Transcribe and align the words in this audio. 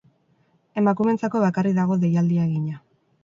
Emakumeentzako 0.81 1.43
bakarrik 1.45 1.77
dago 1.81 1.99
deialdia 2.05 2.47
egina. 2.51 2.81